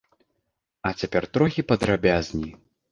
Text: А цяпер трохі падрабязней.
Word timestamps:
А 0.89 0.95
цяпер 1.03 1.23
трохі 1.39 1.67
падрабязней. 1.75 2.51